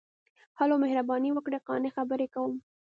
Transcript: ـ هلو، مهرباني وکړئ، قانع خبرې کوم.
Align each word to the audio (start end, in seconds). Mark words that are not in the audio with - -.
ـ 0.29 0.57
هلو، 0.59 0.75
مهرباني 0.83 1.29
وکړئ، 1.33 1.59
قانع 1.67 1.89
خبرې 1.97 2.27
کوم. 2.33 2.51